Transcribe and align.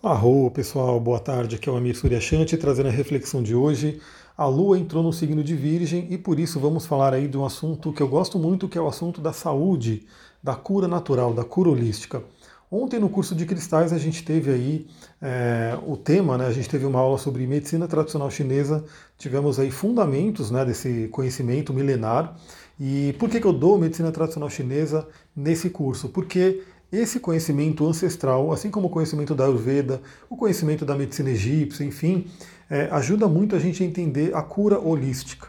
Arro, 0.00 0.48
pessoal, 0.52 1.00
boa 1.00 1.18
tarde. 1.18 1.56
Aqui 1.56 1.68
é 1.68 1.72
o 1.72 1.76
Amir 1.76 1.96
Suryashanti 1.96 2.56
trazendo 2.56 2.86
a 2.86 2.92
reflexão 2.92 3.42
de 3.42 3.52
hoje. 3.52 4.00
A 4.36 4.46
Lua 4.46 4.78
entrou 4.78 5.02
no 5.02 5.12
signo 5.12 5.42
de 5.42 5.56
Virgem 5.56 6.06
e 6.08 6.16
por 6.16 6.38
isso 6.38 6.60
vamos 6.60 6.86
falar 6.86 7.12
aí 7.12 7.26
de 7.26 7.36
um 7.36 7.44
assunto 7.44 7.92
que 7.92 8.00
eu 8.00 8.06
gosto 8.06 8.38
muito, 8.38 8.68
que 8.68 8.78
é 8.78 8.80
o 8.80 8.86
assunto 8.86 9.20
da 9.20 9.32
saúde, 9.32 10.06
da 10.40 10.54
cura 10.54 10.86
natural, 10.86 11.34
da 11.34 11.42
cura 11.42 11.70
holística. 11.70 12.22
Ontem 12.70 13.00
no 13.00 13.08
curso 13.08 13.34
de 13.34 13.44
cristais 13.44 13.92
a 13.92 13.98
gente 13.98 14.24
teve 14.24 14.52
aí 14.52 14.86
é, 15.20 15.76
o 15.84 15.96
tema, 15.96 16.38
né? 16.38 16.46
A 16.46 16.52
gente 16.52 16.68
teve 16.68 16.86
uma 16.86 17.00
aula 17.00 17.18
sobre 17.18 17.44
medicina 17.44 17.88
tradicional 17.88 18.30
chinesa, 18.30 18.84
tivemos 19.18 19.58
aí 19.58 19.72
fundamentos 19.72 20.48
né, 20.52 20.64
desse 20.64 21.08
conhecimento 21.08 21.74
milenar. 21.74 22.36
E 22.78 23.16
por 23.18 23.28
que, 23.28 23.40
que 23.40 23.46
eu 23.46 23.52
dou 23.52 23.76
medicina 23.76 24.12
tradicional 24.12 24.48
chinesa 24.48 25.08
nesse 25.34 25.70
curso? 25.70 26.08
Porque 26.10 26.62
esse 26.90 27.20
conhecimento 27.20 27.86
ancestral, 27.86 28.50
assim 28.50 28.70
como 28.70 28.86
o 28.86 28.90
conhecimento 28.90 29.34
da 29.34 29.44
Ayurveda, 29.44 30.00
o 30.28 30.36
conhecimento 30.36 30.84
da 30.84 30.94
medicina 30.96 31.30
egípcia, 31.30 31.84
enfim, 31.84 32.26
é, 32.70 32.88
ajuda 32.90 33.28
muito 33.28 33.54
a 33.54 33.58
gente 33.58 33.82
a 33.82 33.86
entender 33.86 34.34
a 34.34 34.42
cura 34.42 34.78
holística. 34.78 35.48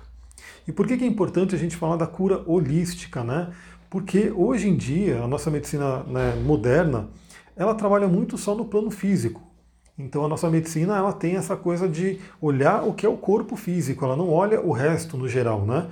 E 0.68 0.72
por 0.72 0.86
que, 0.86 0.98
que 0.98 1.04
é 1.04 1.08
importante 1.08 1.55
a 1.55 1.58
gente 1.58 1.76
falar 1.76 1.96
da 1.96 2.05
cura 2.05 2.44
holística, 2.46 3.23
né? 3.23 3.49
Porque 3.90 4.32
hoje 4.32 4.70
em 4.70 4.76
dia 4.76 5.23
a 5.23 5.27
nossa 5.27 5.49
medicina 5.49 6.04
né, 6.04 6.36
moderna 6.46 7.10
ela 7.55 7.74
trabalha 7.74 8.08
muito 8.08 8.38
só 8.38 8.54
no 8.54 8.66
plano 8.66 8.91
físico. 8.91 9.41
Então 9.98 10.24
a 10.24 10.27
nossa 10.27 10.49
medicina 10.49 10.96
ela 10.96 11.12
tem 11.12 11.35
essa 11.35 11.55
coisa 11.58 11.90
de 11.90 12.20
olhar 12.40 12.88
o 12.88 12.94
que 12.94 13.05
é 13.05 13.10
o 13.10 13.18
corpo 13.18 13.55
físico, 13.55 14.05
ela 14.05 14.16
não 14.16 14.30
olha 14.30 14.62
o 14.62 14.71
resto 14.71 15.18
no 15.18 15.27
geral, 15.27 15.66
né? 15.66 15.90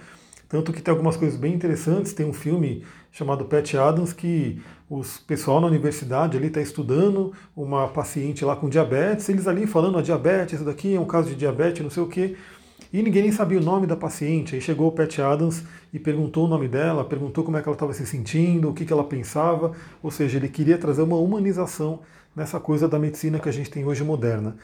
Tanto 0.48 0.72
que 0.72 0.82
tem 0.82 0.92
algumas 0.92 1.18
coisas 1.18 1.38
bem 1.38 1.54
interessantes. 1.54 2.14
Tem 2.14 2.26
um 2.26 2.34
filme 2.34 2.84
chamado 3.12 3.46
Pat 3.46 3.74
Adams 3.76 4.14
que 4.14 4.62
o 4.90 5.02
pessoal 5.26 5.60
na 5.60 5.68
universidade 5.68 6.38
ali 6.38 6.48
está 6.48 6.62
estudando 6.62 7.34
uma 7.56 7.88
paciente 7.90 8.46
lá 8.46 8.56
com 8.56 8.70
diabetes, 8.70 9.28
eles 9.28 9.48
ali 9.48 9.68
falando 9.68 9.98
a 9.98 10.02
diabetes, 10.02 10.56
isso 10.56 10.64
daqui 10.64 10.96
é 10.96 11.00
um 11.00 11.06
caso 11.06 11.30
de 11.30 11.36
diabetes, 11.36 11.84
não 11.84 11.90
sei 11.90 12.04
o 12.04 12.08
quê. 12.08 12.38
E 12.92 13.02
ninguém 13.02 13.24
nem 13.24 13.32
sabia 13.34 13.60
o 13.60 13.64
nome 13.64 13.86
da 13.86 13.98
paciente. 13.98 14.56
Aí 14.56 14.62
chegou 14.62 14.88
o 14.88 14.92
Pat 14.92 15.20
Adams 15.20 15.64
e 15.94 16.00
perguntou 16.00 16.46
o 16.46 16.48
nome 16.48 16.70
dela, 16.70 17.04
perguntou 17.04 17.44
como 17.44 17.58
é 17.58 17.62
que 17.62 17.68
ela 17.68 17.76
estava 17.76 17.94
se 17.94 18.06
sentindo, 18.06 18.70
o 18.70 18.74
que, 18.74 18.86
que 18.86 18.94
ela 18.94 19.04
pensava. 19.04 19.74
Ou 20.02 20.10
seja, 20.10 20.38
ele 20.38 20.48
queria 20.48 20.78
trazer 20.78 21.02
uma 21.02 21.18
humanização 21.18 22.00
nessa 22.34 22.60
coisa 22.60 22.88
da 22.88 22.98
medicina 22.98 23.40
que 23.40 23.50
a 23.50 23.52
gente 23.52 23.70
tem 23.70 23.84
hoje 23.84 24.06
moderna. 24.06 24.56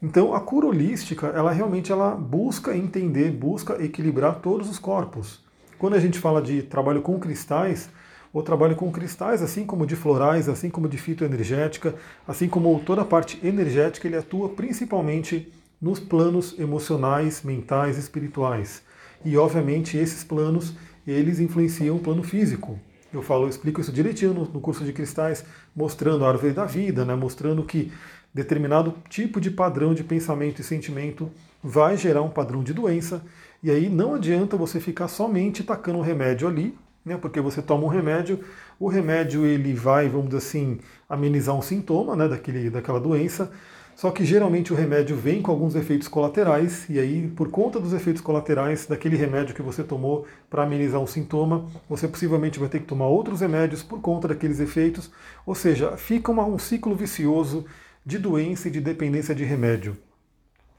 Então, 0.00 0.34
a 0.34 0.40
cura 0.40 0.66
holística, 0.66 1.28
ela 1.28 1.50
realmente 1.50 1.90
ela 1.90 2.14
busca 2.14 2.76
entender, 2.76 3.30
busca 3.32 3.82
equilibrar 3.82 4.36
todos 4.36 4.68
os 4.68 4.78
corpos. 4.78 5.40
Quando 5.78 5.94
a 5.94 6.00
gente 6.00 6.18
fala 6.18 6.40
de 6.40 6.62
trabalho 6.62 7.02
com 7.02 7.18
cristais, 7.18 7.88
ou 8.32 8.42
trabalho 8.42 8.74
com 8.74 8.90
cristais, 8.90 9.42
assim 9.42 9.64
como 9.66 9.86
de 9.86 9.94
florais, 9.94 10.48
assim 10.48 10.70
como 10.70 10.88
de 10.88 10.96
fitoenergética, 10.96 11.94
assim 12.26 12.48
como 12.48 12.80
toda 12.80 13.02
a 13.02 13.04
parte 13.04 13.38
energética, 13.46 14.06
ele 14.08 14.16
atua 14.16 14.48
principalmente 14.48 15.52
nos 15.80 16.00
planos 16.00 16.58
emocionais, 16.58 17.42
mentais, 17.42 17.98
espirituais. 17.98 18.82
E 19.24 19.36
obviamente 19.36 19.96
esses 19.96 20.24
planos, 20.24 20.74
eles 21.06 21.40
influenciam 21.40 21.96
o 21.96 22.00
plano 22.00 22.22
físico. 22.22 22.78
Eu 23.12 23.20
falo, 23.20 23.44
eu 23.44 23.48
explico 23.48 23.80
isso 23.80 23.92
direitinho 23.92 24.32
no, 24.32 24.44
no 24.44 24.60
curso 24.60 24.84
de 24.84 24.92
cristais, 24.92 25.44
mostrando 25.76 26.24
a 26.24 26.28
árvore 26.28 26.52
da 26.52 26.64
vida, 26.64 27.04
né, 27.04 27.14
mostrando 27.14 27.62
que 27.62 27.92
determinado 28.32 28.94
tipo 29.10 29.40
de 29.40 29.50
padrão 29.50 29.92
de 29.92 30.02
pensamento 30.02 30.60
e 30.60 30.64
sentimento 30.64 31.30
vai 31.62 31.96
gerar 31.96 32.22
um 32.22 32.30
padrão 32.30 32.62
de 32.64 32.72
doença, 32.72 33.22
e 33.62 33.70
aí 33.70 33.88
não 33.88 34.14
adianta 34.14 34.56
você 34.56 34.80
ficar 34.80 35.06
somente 35.06 35.62
tacando 35.62 35.98
um 35.98 36.02
remédio 36.02 36.48
ali, 36.48 36.76
né, 37.04 37.16
porque 37.16 37.40
você 37.40 37.60
toma 37.60 37.84
um 37.84 37.88
remédio, 37.88 38.40
o 38.78 38.88
remédio 38.88 39.44
ele 39.44 39.74
vai, 39.74 40.08
vamos 40.08 40.26
dizer 40.26 40.38
assim, 40.38 40.78
amenizar 41.08 41.54
um 41.54 41.62
sintoma 41.62 42.14
né, 42.16 42.28
daquele, 42.28 42.70
daquela 42.70 43.00
doença, 43.00 43.50
só 43.94 44.10
que 44.10 44.24
geralmente 44.24 44.72
o 44.72 44.76
remédio 44.76 45.14
vem 45.16 45.42
com 45.42 45.50
alguns 45.50 45.74
efeitos 45.74 46.08
colaterais, 46.08 46.88
e 46.88 46.98
aí, 46.98 47.28
por 47.28 47.50
conta 47.50 47.78
dos 47.78 47.92
efeitos 47.92 48.22
colaterais 48.22 48.86
daquele 48.86 49.16
remédio 49.16 49.54
que 49.54 49.62
você 49.62 49.84
tomou 49.84 50.26
para 50.48 50.62
amenizar 50.62 51.00
um 51.00 51.06
sintoma, 51.06 51.66
você 51.88 52.08
possivelmente 52.08 52.58
vai 52.58 52.68
ter 52.68 52.80
que 52.80 52.86
tomar 52.86 53.06
outros 53.06 53.40
remédios 53.40 53.82
por 53.82 54.00
conta 54.00 54.28
daqueles 54.28 54.60
efeitos, 54.60 55.10
ou 55.44 55.54
seja, 55.54 55.96
fica 55.96 56.32
uma, 56.32 56.44
um 56.44 56.58
ciclo 56.58 56.94
vicioso 56.94 57.66
de 58.04 58.18
doença 58.18 58.68
e 58.68 58.70
de 58.70 58.80
dependência 58.80 59.34
de 59.34 59.44
remédio. 59.44 59.96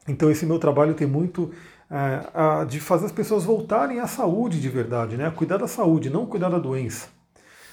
Então 0.07 0.29
esse 0.29 0.45
meu 0.45 0.59
trabalho 0.59 0.93
tem 0.93 1.07
muito 1.07 1.51
é, 1.93 2.65
de 2.65 2.79
fazer 2.79 3.05
as 3.05 3.11
pessoas 3.11 3.43
voltarem 3.43 3.99
à 3.99 4.07
saúde 4.07 4.59
de 4.59 4.67
verdade, 4.67 5.15
né? 5.15 5.27
a 5.27 5.31
cuidar 5.31 5.57
da 5.57 5.67
saúde, 5.67 6.09
não 6.09 6.25
cuidar 6.25 6.49
da 6.49 6.57
doença. 6.57 7.07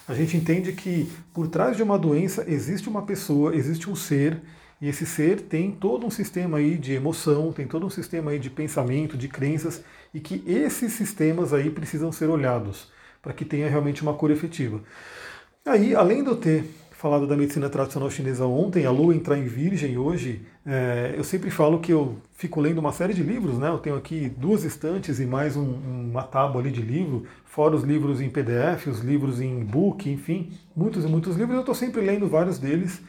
A 0.06 0.12
gente 0.12 0.36
entende 0.36 0.72
que 0.72 1.10
por 1.32 1.48
trás 1.48 1.74
de 1.74 1.82
uma 1.82 1.98
doença 1.98 2.44
existe 2.46 2.86
uma 2.86 3.02
pessoa, 3.02 3.54
existe 3.54 3.88
um 3.88 3.96
ser, 3.96 4.42
e 4.78 4.88
esse 4.88 5.06
ser 5.06 5.40
tem 5.40 5.70
todo 5.70 6.06
um 6.06 6.10
sistema 6.10 6.58
aí 6.58 6.76
de 6.76 6.92
emoção, 6.92 7.50
tem 7.50 7.66
todo 7.66 7.86
um 7.86 7.90
sistema 7.90 8.32
aí 8.32 8.38
de 8.38 8.50
pensamento, 8.50 9.16
de 9.16 9.28
crenças, 9.28 9.82
e 10.12 10.20
que 10.20 10.44
esses 10.46 10.92
sistemas 10.92 11.54
aí 11.54 11.70
precisam 11.70 12.12
ser 12.12 12.28
olhados 12.28 12.88
para 13.22 13.32
que 13.32 13.44
tenha 13.44 13.68
realmente 13.70 14.02
uma 14.02 14.14
cura 14.14 14.32
efetiva. 14.34 14.80
Aí, 15.64 15.94
além 15.94 16.22
de 16.22 16.28
eu 16.28 16.36
ter 16.36 16.64
falado 17.00 17.26
da 17.26 17.34
medicina 17.34 17.70
tradicional 17.70 18.10
chinesa 18.10 18.44
ontem, 18.44 18.84
a 18.84 18.90
lua 18.90 19.14
entrar 19.14 19.38
em 19.38 19.44
virgem 19.44 19.96
hoje, 19.96 20.42
é, 20.66 21.14
eu 21.16 21.24
sempre 21.24 21.50
falo 21.50 21.80
que 21.80 21.90
eu 21.90 22.18
fico 22.36 22.60
lendo 22.60 22.76
uma 22.76 22.92
série 22.92 23.14
de 23.14 23.22
livros, 23.22 23.58
né? 23.58 23.70
Eu 23.70 23.78
tenho 23.78 23.96
aqui 23.96 24.30
duas 24.36 24.64
estantes 24.64 25.18
e 25.18 25.24
mais 25.24 25.56
um, 25.56 25.64
uma 26.10 26.22
tábua 26.22 26.60
ali 26.60 26.70
de 26.70 26.82
livro, 26.82 27.24
fora 27.46 27.74
os 27.74 27.84
livros 27.84 28.20
em 28.20 28.28
PDF, 28.28 28.86
os 28.86 29.00
livros 29.00 29.40
em 29.40 29.64
book, 29.64 30.10
enfim, 30.10 30.52
muitos 30.76 31.02
e 31.02 31.08
muitos 31.08 31.36
livros, 31.36 31.54
eu 31.54 31.60
estou 31.60 31.74
sempre 31.74 32.02
lendo 32.02 32.28
vários 32.28 32.58
deles. 32.58 33.00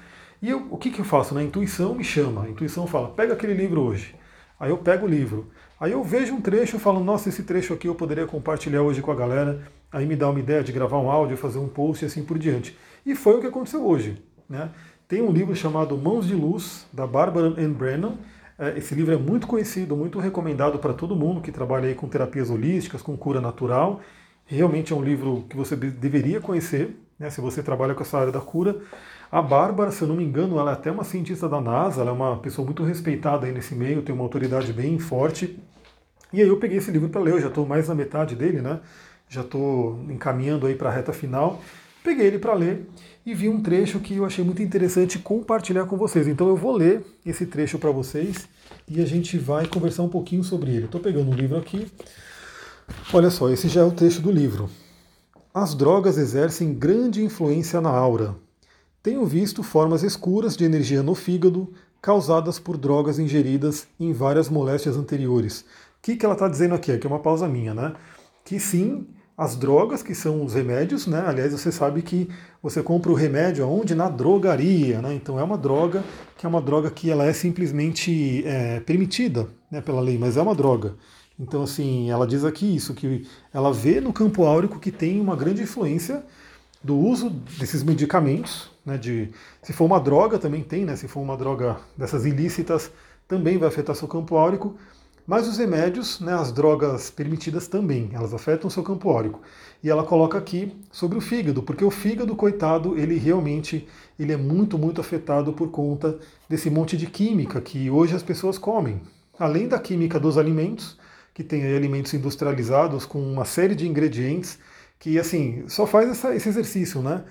E 0.41 0.50
eu, 0.50 0.68
o 0.72 0.78
que, 0.78 0.90
que 0.90 1.01
eu 1.01 1.06
faço? 1.06 1.35
Na 1.35 1.44
intuição 1.44 1.94
me 1.94 2.06
chama, 2.06 2.46
a 2.46 2.50
intuição 2.50 2.88
fala, 2.88 3.09
pega 3.09 3.34
aquele 3.34 3.53
livro 3.53 3.81
hoje. 3.81 4.16
Aí 4.57 4.69
eu 4.69 4.78
pego 4.78 5.06
o 5.06 5.09
livro. 5.09 5.47
Aí 5.78 5.91
eu 5.91 6.01
vejo 6.01 6.34
um 6.34 6.40
trecho 6.40 6.78
e 6.78 6.80
falo, 6.80 7.03
nossa, 7.03 7.28
esse 7.28 7.44
trecho 7.44 7.74
aqui 7.74 7.90
eu 7.90 7.96
poderia 7.96 8.25
compartilhar 8.25 8.84
hoje 8.84 9.01
com 9.01 9.12
a 9.12 9.16
galera. 9.16 9.62
Aí 9.91 10.06
me 10.06 10.16
dá 10.16 10.29
uma 10.29 10.40
ideia 10.40 10.63
de 10.63 10.72
gravar 10.72 11.00
um 11.00 11.12
áudio, 11.12 11.35
fazer 11.35 11.59
um 11.59 11.68
post 11.68 12.03
e 12.03 12.07
assim 12.07 12.24
por 12.24 12.40
diante. 12.40 12.78
E 13.06 13.16
foi 13.16 13.38
o 13.38 13.41
que 13.41 13.47
aconteceu 13.47 13.85
hoje. 13.85 14.24
Né? 14.50 14.69
Tem 15.07 15.22
um 15.22 15.31
livro 15.31 15.56
chamado 15.56 15.97
Mãos 15.97 16.25
de 16.25 16.34
Luz, 16.34 16.88
da 16.94 17.06
Barbara 17.06 17.47
Ann 17.47 17.74
Brennan. 17.74 18.13
É, 18.57 18.78
esse 18.78 18.96
livro 18.96 19.13
é 19.13 19.18
muito 19.18 19.47
conhecido, 19.47 19.96
muito 19.96 20.19
recomendado 20.19 20.80
para 20.80 20.94
todo 20.94 21.16
mundo 21.16 21.41
que 21.41 21.51
trabalha 21.51 21.88
aí 21.88 21.96
com 21.96 22.07
terapias 22.07 22.50
holísticas, 22.50 23.01
com 23.01 23.18
cura 23.18 23.41
natural. 23.41 24.00
Realmente 24.46 24.94
é 24.94 24.96
um 24.96 25.03
livro 25.03 25.46
que 25.50 25.57
você 25.57 25.75
deveria 25.75 26.40
conhecer, 26.40 26.97
né, 27.18 27.30
se 27.30 27.41
você 27.41 27.62
trabalha 27.62 27.94
com 27.94 28.03
essa 28.03 28.18
área 28.18 28.31
da 28.31 28.40
cura. 28.40 28.78
A 29.31 29.41
Bárbara, 29.41 29.91
se 29.91 30.01
eu 30.01 30.07
não 30.07 30.16
me 30.16 30.24
engano, 30.24 30.59
ela 30.59 30.72
é 30.72 30.74
até 30.74 30.91
uma 30.91 31.03
cientista 31.03 31.47
da 31.47 31.62
NASA, 31.62 32.01
ela 32.01 32.12
é 32.12 32.13
uma 32.13 32.38
pessoa 32.38 32.66
muito 32.66 32.84
respeitada 32.84 33.46
aí 33.46 33.51
nesse 33.51 33.74
meio, 33.74 34.01
tem 34.01 34.13
uma 34.13 34.24
autoridade 34.24 34.74
bem 34.74 35.00
forte. 35.00 35.57
E 36.34 36.41
aí 36.41 36.47
eu 36.47 36.57
peguei 36.57 36.78
esse 36.78 36.91
livro 36.91 37.09
para 37.09 37.22
ler, 37.22 37.34
eu 37.34 37.41
já 37.41 37.47
estou 37.47 37.66
mais 37.66 37.88
na 37.88 37.96
metade 37.96 38.35
dele, 38.35 38.62
né? 38.62 38.80
Já 39.31 39.40
estou 39.40 39.97
encaminhando 40.09 40.68
aí 40.68 40.75
para 40.75 40.90
a 40.90 40.92
reta 40.92 41.14
final. 41.14 41.62
Peguei 42.03 42.28
ele 42.28 42.38
para 42.38 42.53
ler 42.53 42.86
e 43.25 43.34
vi 43.34 43.47
um 43.47 43.62
trecho 43.62 44.02
que 44.02 44.18
eu 44.18 44.25
achei 44.25 44.44
muito 44.44 44.62
interessante 44.62 45.18
compartilhar 45.18 45.86
com 45.86 45.96
vocês. 45.96 46.28
Então 46.28 46.50
eu 46.50 46.58
vou 46.58 46.74
ler 46.74 47.06
esse 47.25 47.46
trecho 47.46 47.80
para 47.80 47.92
vocês 47.92 48.50
e 48.90 49.02
a 49.02 49.06
gente 49.06 49.38
vai 49.38 49.66
conversar 49.66 50.03
um 50.03 50.09
pouquinho 50.09 50.44
sobre 50.44 50.72
ele. 50.72 50.84
Estou 50.84 51.00
pegando 51.00 51.31
um 51.31 51.34
livro 51.34 51.58
aqui. 51.58 51.90
Olha 53.14 53.30
só, 53.30 53.50
esse 53.50 53.69
já 53.69 53.80
é 53.80 53.84
o 53.86 53.92
trecho 53.92 54.22
do 54.22 54.30
livro. 54.30 54.69
As 55.53 55.74
drogas 55.74 56.18
exercem 56.18 56.74
grande 56.74 57.24
influência 57.24 57.80
na 57.80 57.90
aura. 57.90 58.36
Tenho 59.02 59.25
visto 59.25 59.63
formas 59.63 60.03
escuras 60.03 60.58
de 60.58 60.66
energia 60.66 61.02
no 61.02 61.16
fígado 61.16 61.72
causadas 62.02 62.59
por 62.59 62.75
drogas 62.75 63.18
ingeridas 63.18 63.88
em 63.98 64.12
várias 64.12 64.50
moléstias 64.50 64.98
anteriores. 64.98 65.62
O 65.62 65.66
que, 66.02 66.18
que 66.18 66.25
ela 66.25 66.34
está 66.34 66.50
dizendo 66.50 66.75
aqui? 66.75 66.92
Aqui 66.92 67.08
é 67.08 67.09
uma 67.09 67.19
pausa 67.19 67.48
minha, 67.48 67.74
né? 67.74 67.94
Que 68.44 68.59
sim, 68.59 69.08
as 69.41 69.56
drogas, 69.56 70.03
que 70.03 70.13
são 70.13 70.46
os 70.46 70.53
remédios, 70.53 71.07
né? 71.07 71.24
Aliás, 71.25 71.52
você 71.52 71.72
sabe 71.72 72.03
que 72.03 72.29
você 72.62 72.84
compra 72.84 73.12
o 73.12 73.16
remédio 73.16 73.66
aonde? 73.66 73.96
Na 73.96 74.07
drogaria, 74.07 75.02
né? 75.02 75.16
Então 75.16 75.40
é 75.40 75.44
uma 75.44 75.57
droga 75.57 76.03
que 76.38 76.46
é 76.46 76.50
uma 76.50 76.62
droga 76.62 76.91
que 76.91 77.10
ela 77.10 77.25
é 77.25 77.33
simplesmente 77.33 78.44
é, 78.45 78.80
permitida 78.81 79.48
né, 79.71 79.81
pela 79.81 80.00
lei, 80.00 80.15
mas 80.15 80.38
é 80.38 80.42
uma 80.44 80.54
droga. 80.54 80.94
Então, 81.39 81.63
assim, 81.63 82.12
ela 82.12 82.27
diz 82.27 82.45
aqui 82.45 82.75
isso, 82.75 82.94
que 82.94 83.27
ela 83.51 83.74
vê 83.74 84.00
no 84.00 84.13
campo 84.13 84.44
áurico 84.44 84.80
que 84.80 84.92
tem 84.92 85.19
uma 85.19 85.36
grande 85.36 85.63
influência 85.63 86.24
do 86.83 86.95
uso 86.95 87.31
desses 87.57 87.81
medicamentos, 87.81 88.69
né, 88.86 88.95
de, 88.95 89.31
se 89.63 89.74
for 89.74 89.86
uma 89.86 90.00
droga 90.00 90.38
também 90.38 90.62
tem, 90.62 90.86
né, 90.86 90.95
se 90.95 91.07
for 91.07 91.19
uma 91.19 91.36
droga 91.36 91.77
dessas 91.98 92.25
ilícitas, 92.25 92.92
também 93.27 93.57
vai 93.57 93.69
afetar 93.69 93.95
seu 93.95 94.07
campo 94.07 94.36
áurico, 94.38 94.77
mas 95.25 95.47
os 95.47 95.57
remédios, 95.57 96.19
né, 96.19 96.33
as 96.33 96.51
drogas 96.51 97.09
permitidas 97.09 97.68
também, 97.68 98.09
elas 98.13 98.33
afetam 98.33 98.68
o 98.68 98.71
seu 98.71 98.83
campo 98.83 99.09
áurico. 99.09 99.41
E 99.83 99.89
ela 99.89 100.03
coloca 100.03 100.38
aqui 100.38 100.75
sobre 100.91 101.18
o 101.18 101.21
fígado, 101.21 101.63
porque 101.63 101.83
o 101.85 101.91
fígado, 101.91 102.35
coitado, 102.35 102.97
ele 102.97 103.18
realmente 103.18 103.88
ele 104.19 104.33
é 104.33 104.38
muito, 104.38 104.77
muito 104.77 105.01
afetado 105.01 105.53
por 105.53 105.69
conta 105.69 106.19
desse 106.47 106.69
monte 106.69 106.95
de 106.97 107.07
química 107.07 107.59
que 107.62 107.89
hoje 107.89 108.15
as 108.15 108.23
pessoas 108.23 108.57
comem. 108.57 109.01
Além 109.39 109.68
da 109.68 109.79
química 109.79 110.19
dos 110.19 110.38
alimentos, 110.38 110.97
que 111.33 111.44
tem 111.44 111.63
alimentos 111.75 112.13
industrializados 112.13 113.06
com 113.06 113.21
uma 113.21 113.45
série 113.45 113.75
de 113.75 113.88
ingredientes 113.88 114.59
que, 115.00 115.17
assim, 115.17 115.63
só 115.67 115.88
faz 115.88 116.09
essa, 116.09 116.35
esse 116.35 116.50
exercício, 116.50 117.01
né? 117.01 117.24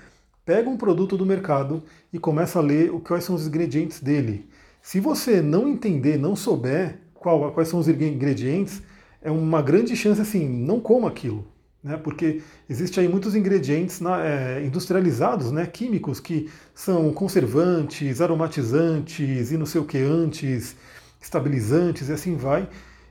Pega 0.45 0.69
um 0.69 0.77
produto 0.77 1.17
do 1.17 1.27
mercado 1.27 1.83
e 2.13 2.19
começa 2.19 2.59
a 2.59 2.63
ler 2.63 2.91
quais 3.05 3.25
são 3.25 3.37
os 3.37 3.47
ingredientes 3.47 4.01
dele. 4.01 4.49
Se 4.83 4.99
você 4.99 5.41
não 5.41 5.69
entender, 5.69 6.19
não 6.19 6.35
souber 6.35 6.99
qual, 7.21 7.53
quais 7.53 7.69
são 7.69 7.79
os 7.79 7.87
ingredientes, 7.87 8.83
é 9.23 9.31
uma 9.31 9.61
grande 9.61 9.95
chance 9.95 10.21
assim, 10.21 10.49
não 10.49 10.81
coma 10.81 11.07
aquilo. 11.07 11.47
Né, 11.83 11.97
porque 11.97 12.43
existe 12.69 13.01
aí 13.01 13.09
muitos 13.09 13.35
ingredientes 13.35 14.01
na, 14.01 14.23
é, 14.23 14.63
industrializados, 14.63 15.51
né, 15.51 15.65
químicos, 15.67 16.21
que 16.21 16.51
são 16.75 17.11
conservantes, 17.11 18.21
aromatizantes 18.21 19.51
e 19.51 19.57
não 19.57 19.65
sei 19.65 19.81
o 19.81 19.85
que 19.87 19.97
antes, 19.97 20.77
estabilizantes 21.23 22.11
e 22.11 22.13
assim 22.13 22.37
vai. 22.37 22.69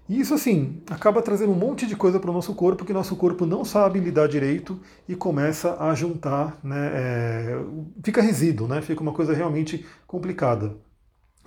E 0.08 0.20
isso, 0.20 0.36
assim, 0.36 0.82
acaba 0.90 1.20
trazendo 1.22 1.52
um 1.52 1.56
monte 1.56 1.88
de 1.88 1.96
coisa 1.96 2.20
para 2.20 2.30
o 2.30 2.34
nosso 2.34 2.54
corpo 2.54 2.86
que 2.86 2.94
nosso 2.94 3.16
corpo 3.16 3.44
não 3.44 3.66
sabe 3.66 4.00
lidar 4.00 4.28
direito 4.28 4.80
e 5.08 5.16
começa 5.16 5.76
a 5.80 5.96
juntar, 5.96 6.60
né, 6.64 6.92
é, 6.94 7.60
fica 8.04 8.22
resíduo, 8.22 8.68
né, 8.68 8.82
fica 8.84 9.02
uma 9.02 9.14
coisa 9.14 9.34
realmente 9.34 9.84
complicada. 10.06 10.76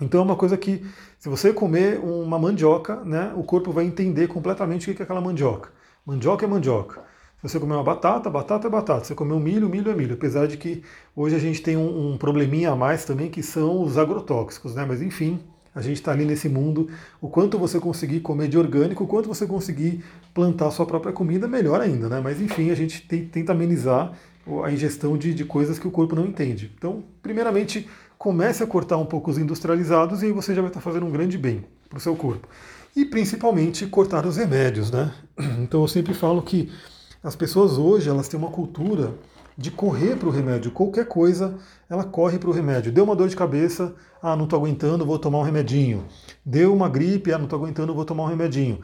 Então 0.03 0.19
é 0.19 0.23
uma 0.23 0.35
coisa 0.35 0.57
que, 0.57 0.85
se 1.17 1.29
você 1.29 1.53
comer 1.53 1.99
uma 1.99 2.37
mandioca, 2.37 2.97
né, 3.03 3.33
o 3.35 3.43
corpo 3.43 3.71
vai 3.71 3.85
entender 3.85 4.27
completamente 4.27 4.89
o 4.89 4.95
que 4.95 5.01
é 5.01 5.05
aquela 5.05 5.21
mandioca. 5.21 5.71
Mandioca 6.05 6.45
é 6.45 6.47
mandioca. 6.47 7.01
Se 7.37 7.49
você 7.49 7.59
comer 7.59 7.73
uma 7.73 7.83
batata, 7.83 8.29
batata 8.29 8.67
é 8.67 8.69
batata. 8.69 9.01
Se 9.01 9.07
você 9.07 9.15
comer 9.15 9.33
um 9.33 9.39
milho, 9.39 9.67
milho 9.69 9.91
é 9.91 9.95
milho. 9.95 10.13
Apesar 10.13 10.47
de 10.47 10.57
que 10.57 10.83
hoje 11.15 11.35
a 11.35 11.39
gente 11.39 11.61
tem 11.61 11.75
um, 11.75 12.13
um 12.13 12.17
probleminha 12.17 12.71
a 12.71 12.75
mais 12.75 13.03
também, 13.03 13.29
que 13.29 13.43
são 13.43 13.81
os 13.81 13.97
agrotóxicos, 13.97 14.75
né? 14.75 14.85
Mas 14.87 15.01
enfim, 15.01 15.39
a 15.75 15.81
gente 15.81 15.97
está 15.97 16.11
ali 16.11 16.23
nesse 16.23 16.47
mundo. 16.47 16.89
O 17.19 17.27
quanto 17.27 17.57
você 17.57 17.79
conseguir 17.79 18.19
comer 18.21 18.47
de 18.47 18.57
orgânico, 18.57 19.03
o 19.03 19.07
quanto 19.07 19.27
você 19.27 19.45
conseguir 19.45 20.03
plantar 20.33 20.71
sua 20.71 20.85
própria 20.85 21.11
comida, 21.11 21.47
melhor 21.47 21.81
ainda, 21.81 22.07
né? 22.07 22.21
Mas 22.23 22.39
enfim, 22.39 22.69
a 22.69 22.75
gente 22.75 23.05
tem, 23.07 23.25
tenta 23.25 23.51
amenizar 23.51 24.13
a 24.63 24.71
ingestão 24.71 25.17
de, 25.17 25.33
de 25.33 25.45
coisas 25.45 25.79
que 25.79 25.87
o 25.87 25.91
corpo 25.91 26.15
não 26.15 26.25
entende. 26.25 26.71
Então, 26.77 27.03
primeiramente, 27.21 27.89
comece 28.23 28.63
a 28.63 28.67
cortar 28.67 28.95
um 28.95 29.05
pouco 29.05 29.29
os 29.29 29.37
industrializados 29.37 30.23
e 30.23 30.27
aí 30.27 30.31
você 30.31 30.55
já 30.55 30.61
vai 30.61 30.69
estar 30.69 30.79
fazendo 30.79 31.05
um 31.05 31.11
grande 31.11 31.37
bem 31.37 31.65
para 31.89 31.97
o 31.97 31.99
seu 31.99 32.15
corpo. 32.15 32.47
E 32.95 33.03
principalmente 33.03 33.85
cortar 33.85 34.25
os 34.25 34.37
remédios, 34.37 34.89
né? 34.89 35.13
Então 35.59 35.81
eu 35.81 35.89
sempre 35.89 36.13
falo 36.13 36.41
que 36.41 36.71
as 37.21 37.35
pessoas 37.35 37.77
hoje 37.77 38.09
elas 38.09 38.29
têm 38.29 38.39
uma 38.39 38.49
cultura 38.49 39.13
de 39.57 39.69
correr 39.69 40.15
para 40.15 40.29
o 40.29 40.31
remédio. 40.31 40.71
Qualquer 40.71 41.05
coisa, 41.05 41.55
ela 41.89 42.05
corre 42.05 42.39
para 42.39 42.49
o 42.49 42.53
remédio. 42.53 42.93
Deu 42.93 43.03
uma 43.03 43.13
dor 43.13 43.27
de 43.27 43.35
cabeça, 43.35 43.93
ah, 44.21 44.37
não 44.37 44.45
estou 44.45 44.57
aguentando, 44.57 45.05
vou 45.05 45.19
tomar 45.19 45.39
um 45.39 45.43
remedinho. 45.43 46.05
Deu 46.45 46.73
uma 46.73 46.87
gripe, 46.87 47.33
ah, 47.33 47.37
não 47.37 47.43
estou 47.43 47.59
aguentando, 47.59 47.93
vou 47.93 48.05
tomar 48.05 48.23
um 48.23 48.27
remedinho. 48.27 48.79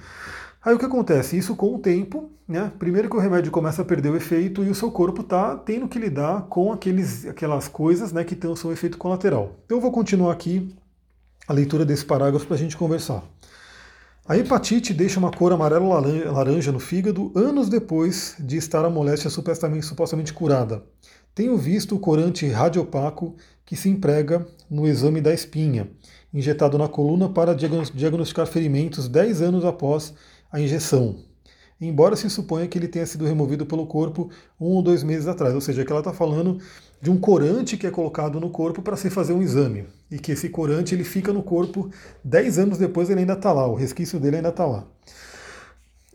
Aí 0.62 0.76
o 0.76 0.80
que 0.80 0.86
acontece? 0.86 1.38
Isso 1.38 1.56
com 1.56 1.76
o 1.76 1.80
tempo, 1.80 2.30
né? 2.46 2.72
Primeiro 2.78 3.10
que 3.10 3.16
o 3.16 3.20
remédio 3.20 3.50
começa 3.50 3.82
a 3.82 3.86
perder 3.86 4.10
o 4.10 4.18
efeito 4.18 4.64
e 4.64 4.70
o 4.70 4.76
seu 4.76 4.92
corpo 4.92 5.22
está 5.22 5.56
tendo 5.56 5.88
que 5.88 5.98
lidar 5.98 6.48
com 6.50 6.74
aqueles, 6.74 7.26
aquelas 7.26 7.70
coisas 7.70 8.12
né, 8.12 8.26
que 8.26 8.36
têm 8.36 8.50
o 8.50 8.58
seu 8.58 8.72
efeito 8.72 8.98
colateral. 8.98 9.56
Então 9.66 9.78
eu 9.78 9.82
vou 9.82 9.92
continuar 9.92 10.34
aqui 10.34 10.76
a 11.48 11.54
leitura 11.54 11.86
desse 11.86 12.04
parágrafo 12.04 12.46
para 12.46 12.56
a 12.56 12.60
gente 12.60 12.76
conversar. 12.76 13.24
A 14.28 14.38
hepatite 14.38 14.94
deixa 14.94 15.18
uma 15.18 15.32
cor 15.32 15.52
amarelo-laranja 15.54 16.72
no 16.72 16.80
fígado 16.80 17.32
anos 17.34 17.68
depois 17.70 18.36
de 18.38 18.58
estar 18.58 18.86
a 18.86 18.90
moléstia 18.90 19.30
supostamente, 19.30 19.86
supostamente 19.86 20.34
curada. 20.34 20.84
Tenho 21.34 21.58
visto 21.58 21.96
o 21.96 22.00
corante 22.00 22.46
radiopaco 22.48 23.36
que 23.66 23.76
se 23.76 23.90
emprega 23.90 24.46
no 24.70 24.86
exame 24.86 25.22
da 25.22 25.34
espinha, 25.34 25.90
injetado 26.34 26.78
na 26.78 26.88
coluna 26.88 27.30
para 27.30 27.56
diagnosticar 27.56 28.46
ferimentos 28.46 29.08
10 29.08 29.42
anos 29.42 29.66
após 29.66 30.14
a 30.52 30.60
injeção. 30.60 31.18
Embora 31.82 32.16
se 32.16 32.30
suponha 32.30 32.68
que 32.68 32.78
ele 32.78 32.90
tenha 32.90 33.06
sido 33.06 33.26
removido 33.26 33.66
pelo 33.66 33.88
corpo 33.88 34.30
um 34.60 34.68
ou 34.68 34.82
dois 34.82 35.02
meses 35.02 35.28
atrás, 35.28 35.56
ou 35.56 35.62
seja, 35.62 35.86
que 35.86 35.92
ela 35.92 36.02
está 36.02 36.12
falando 36.12 36.60
de 37.02 37.10
um 37.10 37.18
corante 37.18 37.78
que 37.78 37.88
é 37.88 37.92
colocado 37.92 38.40
no 38.40 38.50
corpo 38.50 38.82
para 38.82 38.98
se 38.98 39.10
fazer 39.10 39.32
um 39.32 39.42
exame. 39.42 39.86
E 40.12 40.20
que 40.20 40.34
esse 40.34 40.50
corante 40.50 40.94
ele 40.94 41.06
fica 41.06 41.32
no 41.32 41.42
corpo 41.42 41.90
10 42.24 42.60
anos 42.60 42.78
depois 42.78 43.10
ele 43.10 43.22
ainda 43.22 43.34
está 43.34 43.54
lá, 43.54 43.66
o 43.66 43.76
resquício 43.76 44.20
dele 44.20 44.38
ainda 44.38 44.50
está 44.50 44.66
lá. 44.66 44.86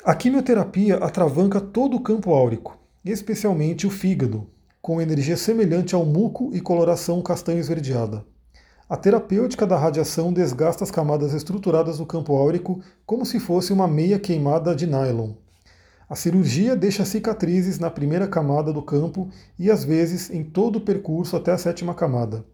A 0.05 0.15
quimioterapia 0.15 0.97
atravanca 0.97 1.63
todo 1.63 1.97
o 1.97 2.01
campo 2.01 2.35
áurico, 2.35 2.77
especialmente 3.03 3.87
o 3.87 3.91
fígado, 3.91 4.47
com 4.83 5.01
energia 5.01 5.37
semelhante 5.37 5.95
ao 5.95 6.05
muco 6.05 6.51
e 6.53 6.61
coloração 6.61 7.23
castanho 7.23 7.59
esverdeada. 7.59 8.23
A 8.95 8.97
terapêutica 8.97 9.67
da 9.67 9.77
radiação 9.77 10.33
desgasta 10.33 10.85
as 10.85 10.91
camadas 10.93 11.33
estruturadas 11.33 11.99
do 11.99 12.07
campo 12.07 12.37
áurico 12.37 12.81
como 13.05 13.27
se 13.27 13.41
fosse 13.41 13.73
uma 13.73 13.89
meia 13.89 14.21
queimada 14.21 14.73
de 14.73 14.87
nylon. 14.87 15.33
A 16.09 16.15
cirurgia 16.15 16.77
deixa 16.77 17.05
cicatrizes 17.05 17.81
na 17.81 17.91
primeira 17.91 18.29
camada 18.29 18.73
do 18.73 18.81
campo 18.81 19.29
e 19.59 19.69
às 19.69 19.83
vezes 19.83 20.31
em 20.31 20.45
todo 20.45 20.77
o 20.77 20.81
percurso 20.81 21.35
até 21.35 21.51
a 21.51 21.59
sétima 21.59 21.93
camada. 21.93 22.45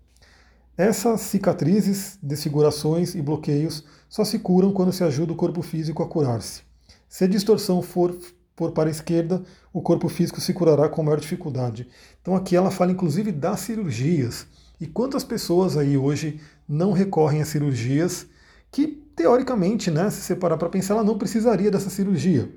Essas 0.78 1.20
cicatrizes, 1.20 2.18
desfigurações 2.22 3.14
e 3.14 3.20
bloqueios 3.20 3.84
só 4.08 4.24
se 4.24 4.38
curam 4.38 4.72
quando 4.72 4.94
se 4.94 5.04
ajuda 5.04 5.34
o 5.34 5.36
corpo 5.36 5.60
físico 5.60 6.02
a 6.02 6.08
curar-se. 6.08 6.62
Se 7.06 7.24
a 7.24 7.28
distorção 7.28 7.82
for, 7.82 8.18
for 8.56 8.72
para 8.72 8.88
a 8.88 8.90
esquerda, 8.90 9.42
o 9.74 9.82
corpo 9.82 10.08
físico 10.08 10.40
se 10.40 10.54
curará 10.54 10.88
com 10.88 11.02
maior 11.02 11.20
dificuldade. 11.20 11.86
Então 12.22 12.34
aqui 12.34 12.56
ela 12.56 12.70
fala 12.70 12.92
inclusive 12.92 13.30
das 13.30 13.60
cirurgias. 13.60 14.46
E 14.80 14.86
quantas 14.86 15.22
pessoas 15.22 15.76
aí 15.76 15.96
hoje 15.96 16.40
não 16.68 16.92
recorrem 16.92 17.42
a 17.42 17.44
cirurgias 17.44 18.26
que, 18.70 18.86
teoricamente, 19.14 19.90
né, 19.90 20.08
se 20.10 20.22
separar 20.22 20.56
para 20.56 20.68
pensar, 20.68 20.94
ela 20.94 21.04
não 21.04 21.18
precisaria 21.18 21.70
dessa 21.70 21.90
cirurgia. 21.90 22.48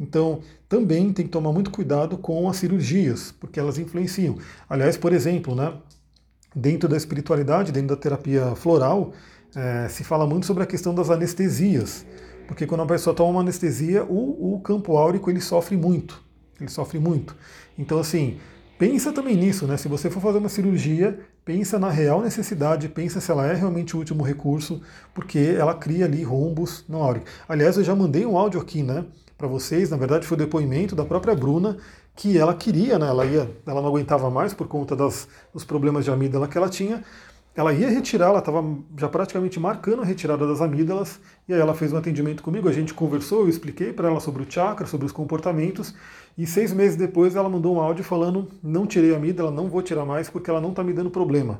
Então, 0.00 0.40
também 0.68 1.12
tem 1.12 1.26
que 1.26 1.30
tomar 1.30 1.52
muito 1.52 1.70
cuidado 1.70 2.18
com 2.18 2.48
as 2.48 2.56
cirurgias, 2.56 3.32
porque 3.32 3.58
elas 3.58 3.78
influenciam. 3.78 4.36
Aliás, 4.68 4.96
por 4.96 5.12
exemplo, 5.12 5.54
né, 5.54 5.74
dentro 6.54 6.88
da 6.88 6.96
espiritualidade, 6.96 7.72
dentro 7.72 7.88
da 7.88 7.96
terapia 7.96 8.54
floral, 8.54 9.12
é, 9.54 9.88
se 9.88 10.04
fala 10.04 10.26
muito 10.26 10.46
sobre 10.46 10.62
a 10.62 10.66
questão 10.66 10.94
das 10.94 11.10
anestesias, 11.10 12.04
porque 12.46 12.66
quando 12.66 12.82
a 12.82 12.86
pessoa 12.86 13.14
toma 13.14 13.30
uma 13.30 13.40
anestesia, 13.40 14.04
o, 14.04 14.54
o 14.54 14.60
campo 14.60 14.96
áurico 14.96 15.30
ele 15.30 15.40
sofre 15.40 15.76
muito, 15.76 16.22
ele 16.60 16.70
sofre 16.70 16.98
muito. 16.98 17.36
Então, 17.76 17.98
assim, 17.98 18.38
pensa 18.78 19.12
também 19.12 19.36
nisso, 19.36 19.66
né? 19.66 19.76
Se 19.76 19.88
você 19.88 20.08
for 20.08 20.20
fazer 20.20 20.38
uma 20.38 20.48
cirurgia, 20.48 21.18
pensa 21.48 21.78
na 21.78 21.88
real 21.88 22.20
necessidade, 22.20 22.90
pensa 22.90 23.22
se 23.22 23.30
ela 23.30 23.46
é 23.46 23.54
realmente 23.54 23.96
o 23.96 23.98
último 23.98 24.22
recurso, 24.22 24.82
porque 25.14 25.56
ela 25.58 25.74
cria 25.74 26.04
ali 26.04 26.22
rombos 26.22 26.84
no 26.86 27.02
áurico. 27.02 27.24
Aliás, 27.48 27.78
eu 27.78 27.82
já 27.82 27.96
mandei 27.96 28.26
um 28.26 28.36
áudio 28.36 28.60
aqui, 28.60 28.82
né? 28.82 29.06
para 29.38 29.46
vocês. 29.46 29.88
Na 29.88 29.96
verdade, 29.96 30.26
foi 30.26 30.34
o 30.34 30.38
depoimento 30.38 30.94
da 30.96 31.04
própria 31.04 31.34
Bruna 31.34 31.78
que 32.14 32.36
ela 32.36 32.52
queria, 32.52 32.98
né? 32.98 33.06
Ela 33.06 33.24
ia, 33.24 33.48
ela 33.64 33.80
não 33.80 33.88
aguentava 33.88 34.28
mais 34.28 34.52
por 34.52 34.66
conta 34.66 34.96
das, 34.96 35.28
dos 35.54 35.64
problemas 35.64 36.04
de 36.04 36.10
amígdala 36.10 36.48
que 36.48 36.58
ela 36.58 36.68
tinha. 36.68 37.04
Ela 37.58 37.72
ia 37.72 37.90
retirar, 37.90 38.26
ela 38.26 38.38
estava 38.38 38.64
já 38.96 39.08
praticamente 39.08 39.58
marcando 39.58 40.02
a 40.02 40.04
retirada 40.04 40.46
das 40.46 40.60
amígdalas, 40.60 41.18
e 41.48 41.52
aí 41.52 41.58
ela 41.58 41.74
fez 41.74 41.92
um 41.92 41.96
atendimento 41.96 42.40
comigo, 42.40 42.68
a 42.68 42.72
gente 42.72 42.94
conversou, 42.94 43.40
eu 43.40 43.48
expliquei 43.48 43.92
para 43.92 44.06
ela 44.06 44.20
sobre 44.20 44.44
o 44.44 44.46
chakra, 44.48 44.86
sobre 44.86 45.06
os 45.06 45.10
comportamentos, 45.10 45.92
e 46.38 46.46
seis 46.46 46.72
meses 46.72 46.94
depois 46.94 47.34
ela 47.34 47.48
mandou 47.48 47.74
um 47.74 47.80
áudio 47.80 48.04
falando: 48.04 48.48
não 48.62 48.86
tirei 48.86 49.12
a 49.12 49.16
amígdala, 49.16 49.50
não 49.50 49.68
vou 49.68 49.82
tirar 49.82 50.04
mais 50.04 50.30
porque 50.30 50.48
ela 50.48 50.60
não 50.60 50.70
está 50.70 50.84
me 50.84 50.92
dando 50.92 51.10
problema. 51.10 51.58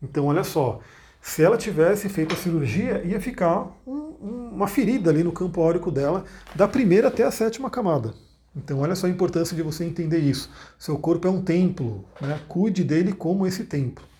Então, 0.00 0.26
olha 0.26 0.44
só, 0.44 0.78
se 1.20 1.42
ela 1.42 1.58
tivesse 1.58 2.08
feito 2.08 2.34
a 2.34 2.38
cirurgia, 2.38 3.02
ia 3.04 3.20
ficar 3.20 3.66
um, 3.84 4.50
uma 4.54 4.68
ferida 4.68 5.10
ali 5.10 5.24
no 5.24 5.32
campo 5.32 5.60
áurico 5.60 5.90
dela, 5.90 6.24
da 6.54 6.68
primeira 6.68 7.08
até 7.08 7.24
a 7.24 7.32
sétima 7.32 7.68
camada. 7.68 8.14
Então, 8.54 8.78
olha 8.78 8.94
só 8.94 9.08
a 9.08 9.10
importância 9.10 9.56
de 9.56 9.62
você 9.64 9.84
entender 9.84 10.20
isso. 10.20 10.48
Seu 10.78 10.96
corpo 10.98 11.26
é 11.26 11.30
um 11.32 11.42
templo, 11.42 12.04
né? 12.20 12.38
cuide 12.46 12.84
dele 12.84 13.12
como 13.12 13.44
esse 13.44 13.64
templo. 13.64 14.11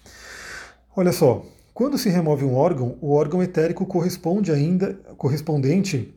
Olha 0.94 1.10
só, 1.10 1.42
quando 1.72 1.96
se 1.96 2.10
remove 2.10 2.44
um 2.44 2.54
órgão, 2.54 2.98
o 3.00 3.12
órgão 3.12 3.42
etérico 3.42 3.86
corresponde 3.86 4.52
ainda, 4.52 4.92
correspondente 5.16 6.14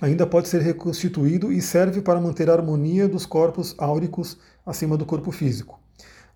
ainda 0.00 0.26
pode 0.26 0.48
ser 0.48 0.60
reconstituído 0.62 1.52
e 1.52 1.62
serve 1.62 2.00
para 2.00 2.20
manter 2.20 2.50
a 2.50 2.54
harmonia 2.54 3.06
dos 3.06 3.24
corpos 3.24 3.72
áuricos 3.78 4.36
acima 4.66 4.96
do 4.96 5.06
corpo 5.06 5.30
físico. 5.30 5.78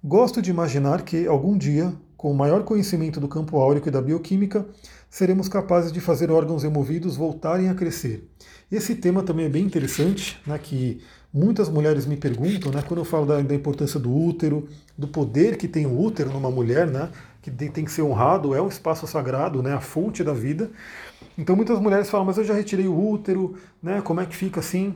Gosto 0.02 0.40
de 0.40 0.50
imaginar 0.50 1.02
que, 1.02 1.26
algum 1.26 1.58
dia, 1.58 1.92
com 2.16 2.30
o 2.30 2.34
maior 2.34 2.62
conhecimento 2.62 3.18
do 3.18 3.26
campo 3.26 3.58
áurico 3.58 3.88
e 3.88 3.90
da 3.90 4.00
bioquímica, 4.00 4.64
seremos 5.10 5.48
capazes 5.48 5.90
de 5.90 6.00
fazer 6.00 6.30
órgãos 6.30 6.62
removidos 6.62 7.16
voltarem 7.16 7.68
a 7.68 7.74
crescer. 7.74 8.28
Esse 8.70 8.94
tema 8.94 9.22
também 9.24 9.46
é 9.46 9.48
bem 9.48 9.64
interessante, 9.64 10.40
né, 10.46 10.58
que 10.58 11.00
muitas 11.32 11.68
mulheres 11.68 12.06
me 12.06 12.16
perguntam, 12.16 12.70
né, 12.70 12.82
quando 12.86 13.00
eu 13.00 13.04
falo 13.04 13.26
da, 13.26 13.40
da, 13.40 13.54
importância 13.54 13.98
do 13.98 14.14
útero, 14.14 14.68
do 14.96 15.08
poder 15.08 15.56
que 15.56 15.66
tem 15.66 15.86
o 15.86 16.00
útero 16.00 16.30
numa 16.30 16.50
mulher, 16.50 16.86
né, 16.86 17.10
que 17.44 17.50
tem, 17.50 17.84
que 17.84 17.92
ser 17.92 18.00
honrado, 18.00 18.54
é 18.54 18.62
um 18.62 18.68
espaço 18.68 19.06
sagrado, 19.06 19.62
né, 19.62 19.74
a 19.74 19.80
fonte 19.80 20.24
da 20.24 20.32
vida. 20.32 20.70
Então 21.36 21.54
muitas 21.54 21.78
mulheres 21.78 22.08
falam, 22.08 22.24
mas 22.24 22.38
eu 22.38 22.44
já 22.44 22.54
retirei 22.54 22.88
o 22.88 23.10
útero, 23.10 23.54
né, 23.82 24.00
como 24.00 24.22
é 24.22 24.24
que 24.24 24.34
fica 24.34 24.60
assim? 24.60 24.94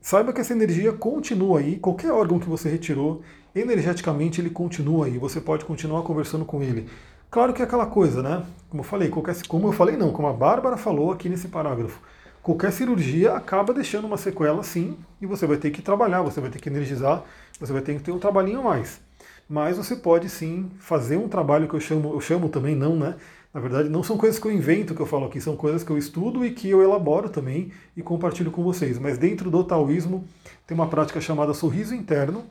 Saiba 0.00 0.32
que 0.32 0.40
essa 0.40 0.54
energia 0.54 0.94
continua 0.94 1.58
aí, 1.58 1.76
qualquer 1.76 2.10
órgão 2.10 2.38
que 2.38 2.48
você 2.48 2.70
retirou, 2.70 3.20
energeticamente 3.54 4.40
ele 4.40 4.48
continua 4.48 5.04
aí, 5.04 5.18
você 5.18 5.42
pode 5.42 5.66
continuar 5.66 6.00
conversando 6.00 6.42
com 6.42 6.62
ele. 6.62 6.88
Claro 7.30 7.52
que 7.52 7.60
é 7.60 7.66
aquela 7.66 7.84
coisa, 7.84 8.22
né? 8.22 8.44
Como 8.70 8.80
eu 8.80 8.86
falei, 8.86 9.10
qualquer, 9.10 9.36
como 9.46 9.68
eu 9.68 9.72
falei 9.72 9.98
não, 9.98 10.10
como 10.10 10.26
a 10.26 10.32
Bárbara 10.32 10.78
falou 10.78 11.12
aqui 11.12 11.28
nesse 11.28 11.48
parágrafo, 11.48 12.00
qualquer 12.42 12.72
cirurgia 12.72 13.34
acaba 13.34 13.74
deixando 13.74 14.06
uma 14.06 14.16
sequela 14.16 14.62
sim, 14.62 14.96
e 15.20 15.26
você 15.26 15.46
vai 15.46 15.58
ter 15.58 15.70
que 15.70 15.82
trabalhar, 15.82 16.22
você 16.22 16.40
vai 16.40 16.48
ter 16.48 16.60
que 16.60 16.70
energizar, 16.70 17.24
você 17.60 17.74
vai 17.74 17.82
ter 17.82 17.94
que 17.94 18.02
ter 18.02 18.10
um 18.10 18.18
trabalhinho 18.18 18.60
a 18.60 18.62
mais. 18.62 19.02
Mas 19.50 19.76
você 19.76 19.96
pode 19.96 20.28
sim 20.28 20.70
fazer 20.78 21.16
um 21.16 21.28
trabalho 21.28 21.68
que 21.68 21.74
eu 21.74 21.80
chamo, 21.80 22.14
eu 22.14 22.20
chamo 22.20 22.48
também 22.48 22.76
não, 22.76 22.94
né? 22.94 23.16
Na 23.52 23.60
verdade, 23.60 23.88
não 23.88 24.00
são 24.00 24.16
coisas 24.16 24.38
que 24.38 24.46
eu 24.46 24.52
invento 24.52 24.94
que 24.94 25.02
eu 25.02 25.06
falo 25.06 25.26
aqui, 25.26 25.40
são 25.40 25.56
coisas 25.56 25.82
que 25.82 25.90
eu 25.90 25.98
estudo 25.98 26.46
e 26.46 26.52
que 26.52 26.70
eu 26.70 26.80
elaboro 26.80 27.28
também 27.28 27.72
e 27.96 28.00
compartilho 28.00 28.52
com 28.52 28.62
vocês. 28.62 28.96
Mas 28.96 29.18
dentro 29.18 29.50
do 29.50 29.64
taoísmo 29.64 30.24
tem 30.68 30.76
uma 30.76 30.86
prática 30.86 31.20
chamada 31.20 31.52
sorriso 31.52 31.92
interno, 31.92 32.44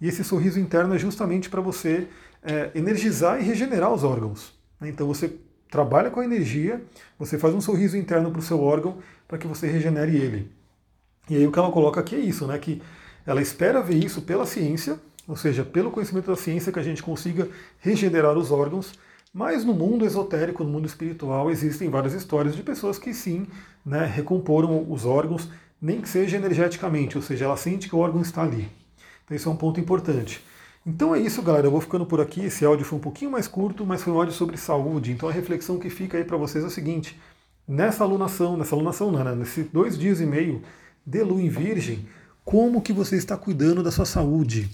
e 0.00 0.08
esse 0.08 0.24
sorriso 0.24 0.58
interno 0.58 0.94
é 0.94 0.98
justamente 0.98 1.50
para 1.50 1.60
você 1.60 2.08
é, 2.42 2.70
energizar 2.74 3.38
e 3.38 3.44
regenerar 3.44 3.92
os 3.92 4.02
órgãos. 4.02 4.54
Né? 4.80 4.88
Então 4.88 5.06
você 5.06 5.36
trabalha 5.70 6.10
com 6.10 6.20
a 6.20 6.24
energia, 6.24 6.82
você 7.18 7.38
faz 7.38 7.54
um 7.54 7.60
sorriso 7.60 7.98
interno 7.98 8.30
para 8.30 8.38
o 8.38 8.42
seu 8.42 8.62
órgão 8.62 8.96
para 9.28 9.36
que 9.36 9.46
você 9.46 9.66
regenere 9.66 10.16
ele. 10.16 10.50
E 11.28 11.36
aí 11.36 11.46
o 11.46 11.52
que 11.52 11.58
ela 11.58 11.70
coloca 11.70 12.00
aqui 12.00 12.14
é 12.14 12.20
isso, 12.20 12.46
né? 12.46 12.58
Que 12.58 12.80
ela 13.26 13.42
espera 13.42 13.82
ver 13.82 14.02
isso 14.02 14.22
pela 14.22 14.46
ciência, 14.46 14.98
ou 15.26 15.36
seja, 15.36 15.64
pelo 15.64 15.90
conhecimento 15.90 16.30
da 16.30 16.36
ciência 16.36 16.72
que 16.72 16.78
a 16.78 16.82
gente 16.82 17.02
consiga 17.02 17.48
regenerar 17.80 18.36
os 18.36 18.50
órgãos, 18.50 18.92
mas 19.32 19.64
no 19.64 19.74
mundo 19.74 20.04
esotérico, 20.04 20.64
no 20.64 20.70
mundo 20.70 20.86
espiritual, 20.86 21.50
existem 21.50 21.90
várias 21.90 22.14
histórias 22.14 22.54
de 22.54 22.62
pessoas 22.62 22.98
que 22.98 23.12
sim, 23.12 23.46
né, 23.84 24.06
recomporam 24.06 24.90
os 24.90 25.04
órgãos, 25.04 25.48
nem 25.80 26.00
que 26.00 26.08
seja 26.08 26.36
energeticamente, 26.36 27.16
ou 27.16 27.22
seja, 27.22 27.44
ela 27.44 27.56
sente 27.56 27.88
que 27.88 27.94
o 27.94 27.98
órgão 27.98 28.22
está 28.22 28.42
ali. 28.42 28.68
Então 29.24 29.36
isso 29.36 29.48
é 29.48 29.52
um 29.52 29.56
ponto 29.56 29.80
importante. 29.80 30.42
Então 30.86 31.12
é 31.12 31.18
isso, 31.18 31.42
galera. 31.42 31.66
Eu 31.66 31.72
vou 31.72 31.80
ficando 31.80 32.06
por 32.06 32.20
aqui. 32.20 32.44
Esse 32.44 32.64
áudio 32.64 32.86
foi 32.86 32.96
um 32.96 33.02
pouquinho 33.02 33.30
mais 33.30 33.48
curto, 33.48 33.84
mas 33.84 34.02
foi 34.02 34.12
um 34.12 34.16
áudio 34.16 34.32
sobre 34.32 34.56
saúde. 34.56 35.10
Então 35.10 35.28
a 35.28 35.32
reflexão 35.32 35.78
que 35.78 35.90
fica 35.90 36.16
aí 36.16 36.24
para 36.24 36.36
vocês 36.36 36.62
é 36.62 36.66
o 36.66 36.70
seguinte: 36.70 37.18
nessa 37.66 38.04
alunação, 38.04 38.56
nessa 38.56 38.76
alunação, 38.76 39.10
né? 39.10 39.34
nesses 39.34 39.66
dois 39.68 39.98
dias 39.98 40.20
e 40.20 40.26
meio 40.26 40.62
de 41.04 41.22
lua 41.24 41.42
em 41.42 41.48
virgem, 41.48 42.06
como 42.44 42.80
que 42.80 42.92
você 42.92 43.16
está 43.16 43.36
cuidando 43.36 43.82
da 43.82 43.90
sua 43.90 44.06
saúde? 44.06 44.70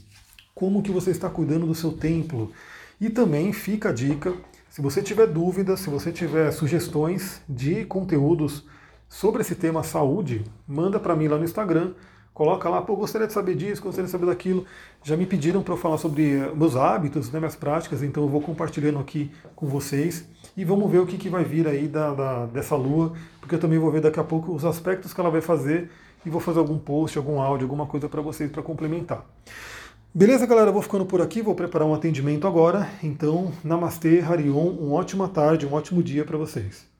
Como 0.54 0.82
que 0.82 0.90
você 0.90 1.10
está 1.10 1.28
cuidando 1.28 1.66
do 1.66 1.74
seu 1.74 1.92
templo? 1.92 2.52
E 3.00 3.10
também 3.10 3.52
fica 3.52 3.88
a 3.88 3.92
dica, 3.92 4.34
se 4.70 4.80
você 4.80 5.02
tiver 5.02 5.26
dúvidas, 5.26 5.80
se 5.80 5.90
você 5.90 6.12
tiver 6.12 6.50
sugestões 6.52 7.40
de 7.48 7.84
conteúdos 7.84 8.64
sobre 9.08 9.42
esse 9.42 9.54
tema 9.54 9.82
saúde, 9.82 10.44
manda 10.66 11.00
para 11.00 11.16
mim 11.16 11.28
lá 11.28 11.36
no 11.36 11.44
Instagram 11.44 11.92
Coloca 12.34 12.66
lá, 12.66 12.80
pô, 12.80 12.96
gostaria 12.96 13.26
de 13.26 13.32
saber 13.32 13.54
disso, 13.54 13.82
gostaria 13.82 14.06
de 14.06 14.10
saber 14.10 14.24
daquilo. 14.24 14.64
Já 15.04 15.16
me 15.18 15.26
pediram 15.26 15.62
para 15.62 15.74
eu 15.74 15.76
falar 15.76 15.98
sobre 15.98 16.38
eh, 16.38 16.50
meus 16.54 16.76
hábitos, 16.76 17.30
né, 17.30 17.38
minhas 17.38 17.54
práticas, 17.54 18.02
então 18.02 18.22
eu 18.22 18.28
vou 18.28 18.40
compartilhando 18.40 18.98
aqui 18.98 19.30
com 19.54 19.66
vocês. 19.66 20.26
E 20.56 20.64
vamos 20.64 20.90
ver 20.90 20.98
o 20.98 21.06
que, 21.06 21.18
que 21.18 21.28
vai 21.28 21.44
vir 21.44 21.68
aí 21.68 21.86
da, 21.86 22.14
da, 22.14 22.46
dessa 22.46 22.74
lua, 22.74 23.12
porque 23.38 23.54
eu 23.54 23.58
também 23.58 23.78
vou 23.78 23.90
ver 23.90 24.00
daqui 24.00 24.18
a 24.18 24.24
pouco 24.24 24.54
os 24.54 24.64
aspectos 24.64 25.12
que 25.12 25.20
ela 25.20 25.28
vai 25.28 25.42
fazer 25.42 25.90
e 26.24 26.30
vou 26.30 26.40
fazer 26.40 26.58
algum 26.58 26.78
post, 26.78 27.18
algum 27.18 27.38
áudio, 27.38 27.66
alguma 27.66 27.84
coisa 27.84 28.08
para 28.08 28.22
vocês 28.22 28.50
para 28.50 28.62
complementar. 28.62 29.26
Beleza, 30.14 30.44
galera? 30.44 30.70
Vou 30.70 30.82
ficando 30.82 31.06
por 31.06 31.22
aqui, 31.22 31.40
vou 31.40 31.54
preparar 31.54 31.88
um 31.88 31.94
atendimento 31.94 32.46
agora. 32.46 32.86
Então, 33.02 33.50
Namastê, 33.64 34.20
Harion, 34.20 34.68
uma 34.68 34.96
ótima 34.96 35.26
tarde, 35.26 35.66
um 35.66 35.72
ótimo 35.72 36.02
dia 36.02 36.22
para 36.22 36.36
vocês. 36.36 36.91